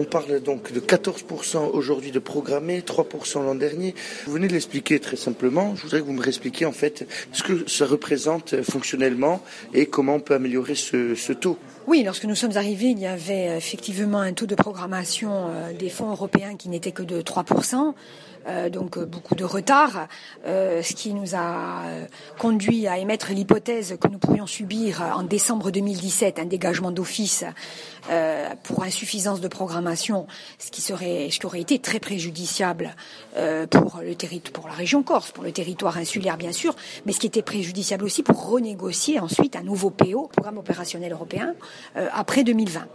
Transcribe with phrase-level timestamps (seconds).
[0.00, 3.96] On parle donc de 14% aujourd'hui de programmés, 3% l'an dernier.
[4.26, 5.74] Vous venez de l'expliquer très simplement.
[5.74, 9.42] Je voudrais que vous me réexpliquiez en fait ce que ça représente fonctionnellement
[9.74, 11.58] et comment on peut améliorer ce, ce taux.
[11.88, 15.88] Oui, lorsque nous sommes arrivés, il y avait effectivement un taux de programmation euh, des
[15.88, 17.94] fonds européens qui n'était que de 3%.
[18.46, 20.08] Euh, donc euh, beaucoup de retard,
[20.46, 21.82] euh, ce qui nous a
[22.38, 27.44] conduit à émettre l'hypothèse que nous pourrions subir en décembre 2017 un dégagement d'office
[28.62, 30.26] pour insuffisance de programmation,
[30.58, 32.94] ce qui serait, ce qui aurait été très préjudiciable
[33.70, 36.74] pour le territoire, pour la région Corse, pour le territoire insulaire bien sûr,
[37.04, 41.54] mais ce qui était préjudiciable aussi pour renégocier ensuite un nouveau PO, programme opérationnel européen,
[42.12, 42.86] après 2020.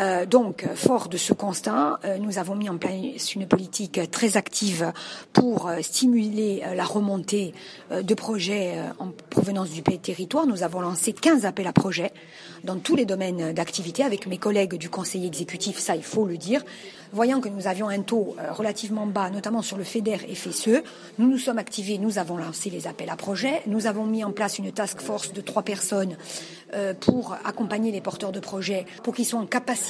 [0.00, 4.38] Euh, donc, fort de ce constat, euh, nous avons mis en place une politique très
[4.38, 4.92] active
[5.34, 7.52] pour euh, stimuler la remontée
[7.90, 10.46] de projets en provenance du territoire.
[10.46, 12.12] Nous avons lancé 15 appels à projets
[12.64, 16.36] dans tous les domaines d'activité avec mes collègues du conseil exécutif, ça il faut le
[16.36, 16.62] dire.
[17.12, 20.82] Voyant que nous avions un taux relativement bas, notamment sur le FEDER et FSE,
[21.18, 24.30] nous nous sommes activés, nous avons lancé les appels à projets, nous avons mis en
[24.30, 26.16] place une task force de trois personnes
[27.00, 29.89] pour accompagner les porteurs de projets, pour qu'ils soient en capacité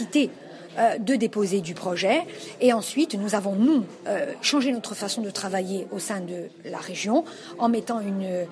[0.78, 2.22] euh, de déposer du projet.
[2.60, 6.78] Et ensuite, nous avons, nous, euh, changé notre façon de travailler au sein de la
[6.78, 7.24] région
[7.58, 8.46] en mettant une,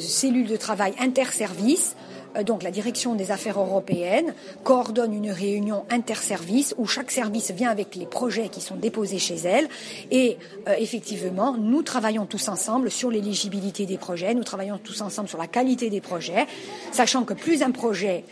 [0.00, 1.94] cellule de travail interservice.
[2.36, 4.34] Euh, donc la direction des affaires européennes
[4.64, 9.36] coordonne une réunion interservice où chaque service vient avec les projets qui sont déposés chez
[9.36, 9.68] elle.
[10.10, 10.36] Et
[10.78, 15.46] effectivement nous travaillons tous ensemble sur l'éligibilité des projets, nous travaillons tous ensemble sur la
[15.46, 16.46] qualité des projets,
[16.90, 18.24] sachant que plus un projet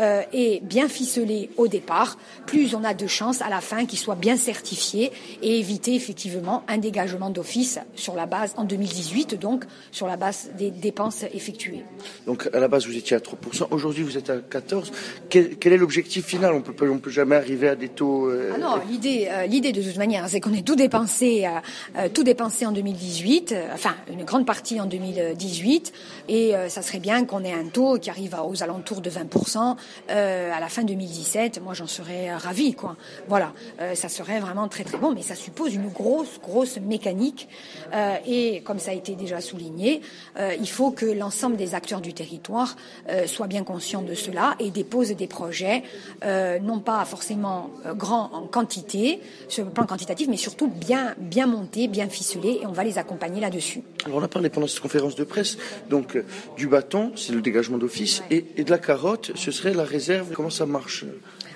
[0.00, 3.98] euh, est bien ficelé au départ, plus on a de chances à la fin qu'il
[3.98, 5.12] soit bien certifié
[5.42, 10.50] et éviter effectivement un dégagement d'office sur la base en 2018, donc sur la base
[10.56, 11.84] des dépenses effectuées.
[12.26, 14.90] Donc à la base vous étiez à 3%, aujourd'hui vous êtes à 14%.
[15.28, 16.54] Quel, quel est l'objectif final?
[16.54, 18.30] On peut on peut jamais arriver à des taux.
[18.30, 18.52] Euh...
[18.54, 21.46] Ah non, l'idée euh, l'idée de toute manière c'est qu'on ait tout dépensé
[22.14, 25.92] tout dépensé en 2018, enfin une grande partie en 2018
[26.28, 29.76] et ça serait bien qu'on ait un taux qui arrive aux alentours de 20%
[30.10, 32.96] euh, à la fin 2017, moi j'en serais ravi, quoi.
[33.28, 37.48] Voilà, euh, ça serait vraiment très très bon, mais ça suppose une grosse grosse mécanique.
[37.94, 40.00] Euh, et comme ça a été déjà souligné,
[40.60, 42.76] il faut que l'ensemble des acteurs du territoire
[43.26, 45.82] soient bien conscients de cela et déposent des projets,
[46.62, 51.88] non pas forcément grands en quantité, sur le plan quantitatif, mais surtout bien bien montés,
[51.88, 53.82] bien ficelés, et on va les accompagner là-dessus.
[54.04, 55.58] Alors on a parlé pendant cette conférence de presse,
[55.88, 56.18] donc
[56.56, 60.32] du bâton, c'est le dégagement d'office, et, et de la carotte, ce serait la réserve,
[60.34, 61.04] comment ça marche?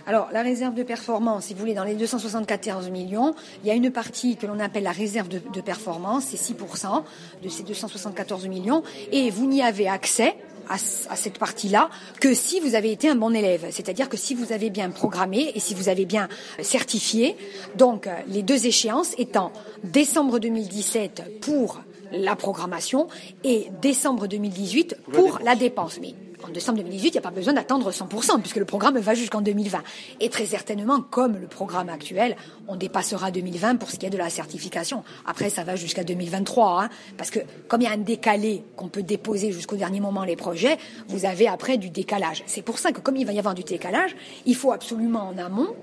[0.06, 3.75] Alors, la réserve de performance, si vous voulez, dans les 274 millions, il y a
[3.75, 7.03] une partie que l'on appelle la réserve de, performance, c'est 6%
[7.42, 8.82] de ces 274 millions,
[9.12, 10.34] et vous n'y avez accès
[10.69, 11.88] à, à, cette partie-là
[12.20, 15.53] que si vous avez été un bon élève, c'est-à-dire que si vous avez bien programmé
[15.54, 16.28] et si vous avez bien
[16.60, 17.36] certifié,
[17.76, 19.53] donc les deux échéances étant
[19.84, 21.80] décembre 2017 pour
[22.12, 23.08] la programmation
[23.42, 25.98] et décembre 2018 pour la dépense.
[26.00, 26.14] Mais
[26.44, 29.41] en décembre 2018, il n'y a pas besoin d'attendre 100%, puisque le programme va jusqu'en
[29.41, 29.82] 2020.
[30.21, 32.37] Et très certainement, comme le programme actuel,
[32.69, 35.04] on dépassera 2020 pour ce qui est de la certification.
[35.27, 38.88] Après, ça va jusqu'à 2023, hein, parce que comme il y a un décalé qu'on
[38.88, 40.77] peut déposer jusqu'au dernier moment les projets,
[41.09, 42.43] vous avez après du décalage.
[42.47, 44.15] C'est pour ça que comme il va y avoir du décalage,
[44.47, 45.75] il faut absolument en amont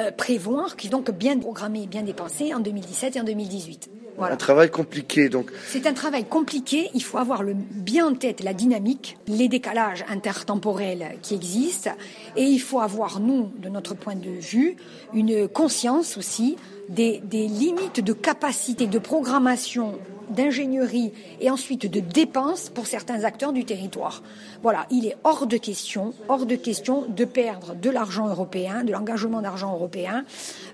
[0.00, 4.01] euh, prévoir qu'ils donc bien programmé, bien dépensé en 2017 et en 2018.
[4.20, 5.50] Un travail compliqué, donc.
[5.66, 6.90] C'est un travail compliqué.
[6.94, 11.90] Il faut avoir le, bien en tête la dynamique, les décalages intertemporels qui existent,
[12.36, 14.76] et il faut avoir, nous, de notre point de vue,
[15.14, 16.56] une conscience aussi
[16.88, 19.98] des, des limites de capacité de programmation
[20.30, 24.22] d'ingénierie et ensuite de dépenses pour certains acteurs du territoire.
[24.62, 28.92] Voilà, il est hors de question, hors de question de perdre de l'argent européen, de
[28.92, 30.24] l'engagement d'argent européen,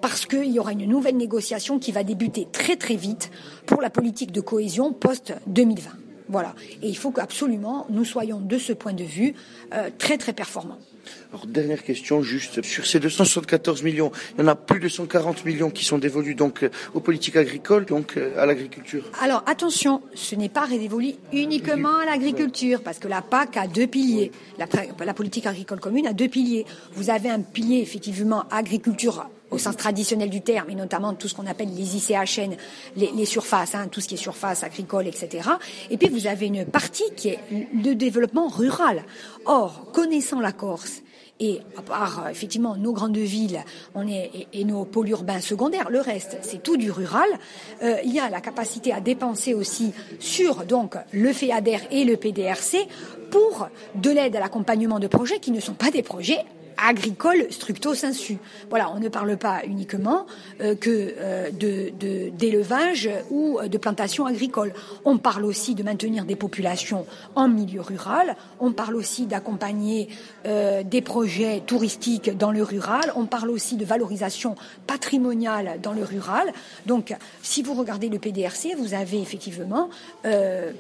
[0.00, 3.30] parce qu'il y aura une nouvelle négociation qui va débuter très très vite
[3.66, 5.80] pour la politique de cohésion post-2020.
[6.28, 6.54] Voilà.
[6.82, 9.34] Et il faut qu'absolument nous soyons de ce point de vue
[9.72, 10.78] euh, très très performants.
[11.32, 15.44] Alors, dernière question, juste sur ces 274 millions, il y en a plus de 140
[15.44, 19.04] millions qui sont dévolus donc euh, aux politiques agricoles, donc euh, à l'agriculture.
[19.20, 23.86] Alors attention, ce n'est pas dévolu uniquement à l'agriculture, parce que la PAC a deux
[23.86, 24.32] piliers.
[24.58, 24.66] La,
[25.04, 26.64] la politique agricole commune a deux piliers.
[26.92, 31.34] Vous avez un pilier effectivement agriculture au sens traditionnel du terme, et notamment tout ce
[31.34, 32.54] qu'on appelle les ICHN,
[32.96, 35.48] les, les surfaces, hein, tout ce qui est surface agricole, etc.
[35.90, 39.04] Et puis vous avez une partie qui est le développement rural.
[39.46, 41.02] Or, connaissant la Corse,
[41.40, 43.62] et à part euh, effectivement nos grandes villes,
[43.94, 47.28] on est et, nos pôles urbains secondaires, le reste c'est tout du rural.
[47.82, 52.16] Euh, il y a la capacité à dépenser aussi sur donc le FEADER et le
[52.16, 52.88] PDRC
[53.30, 56.44] pour de l'aide à l'accompagnement de projets qui ne sont pas des projets
[56.78, 58.38] agricole stricto sensu.
[58.70, 60.26] Voilà, on ne parle pas uniquement
[60.60, 64.72] euh, que euh, d'élevage ou de plantation agricole.
[65.04, 68.36] On parle aussi de maintenir des populations en milieu rural.
[68.60, 70.08] On parle aussi d'accompagner
[70.46, 73.12] euh, des projets touristiques dans le rural.
[73.16, 74.54] On parle aussi de valorisation
[74.86, 76.52] patrimoniale dans le rural.
[76.86, 79.90] Donc, si vous regardez le PDRC, vous avez effectivement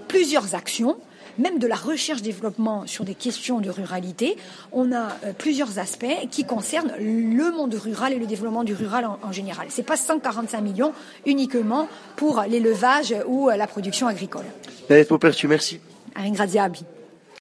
[0.08, 0.96] plusieurs actions
[1.38, 4.36] même de la recherche-développement sur des questions de ruralité,
[4.72, 9.06] on a euh, plusieurs aspects qui concernent le monde rural et le développement du rural
[9.06, 9.66] en, général.
[9.70, 10.92] C'est pas 145 millions
[11.26, 14.44] uniquement pour l'élevage ou la production agricole.
[14.88, 15.80] Merci.